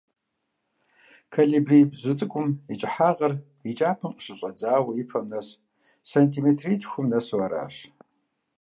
Колибри 1.33 1.79
бзу 1.91 2.13
цIыкIум 2.19 2.47
и 2.73 2.75
кIыхьагъыр 2.79 3.33
и 3.69 3.71
кIапэм 3.77 4.11
къыщыщIэдзауэ 4.13 4.91
и 5.01 5.03
пэм 5.09 5.25
нэс 5.31 5.47
сэнтиметритхум 6.09 7.05
нэсу 7.11 7.37
аращ. 7.45 7.75